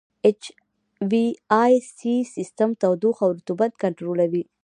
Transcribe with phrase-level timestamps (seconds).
[0.27, 0.41] اچ
[1.09, 1.25] وي
[1.61, 4.43] اې سي سیسټم تودوخه او رطوبت کنټرولوي.